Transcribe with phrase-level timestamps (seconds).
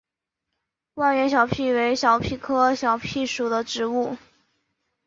[0.95, 4.17] 万源小檗为小檗科小檗属的植物。